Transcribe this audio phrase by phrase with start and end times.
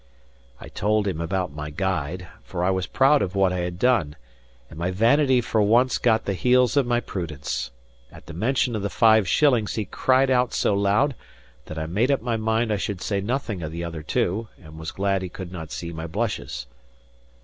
[0.59, 4.15] I told him about my guide, for I was proud of what I had done,
[4.67, 7.69] and my vanity for once got the heels of my prudence.
[8.11, 11.13] At the mention of the five shillings he cried out so loud
[11.65, 14.79] that I made up my mind I should say nothing of the other two, and
[14.79, 16.65] was glad he could not see my blushes.